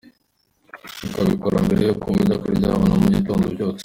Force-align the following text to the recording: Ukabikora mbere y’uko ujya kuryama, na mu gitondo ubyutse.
Ukabikora 1.07 1.57
mbere 1.65 1.81
y’uko 1.87 2.05
ujya 2.21 2.35
kuryama, 2.41 2.85
na 2.87 2.95
mu 3.01 3.07
gitondo 3.15 3.43
ubyutse. 3.47 3.79